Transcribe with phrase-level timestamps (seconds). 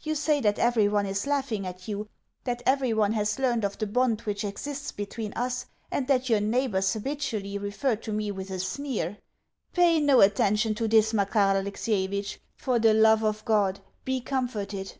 [0.00, 2.08] You say that everyone is laughing at you,
[2.44, 6.40] that every one has learnt of the bond which exists between us, and that your
[6.40, 9.18] neighbours habitually refer to me with a sneer.
[9.74, 14.94] Pay no attention to this, Makar Alexievitch; for the love of God, be comforted.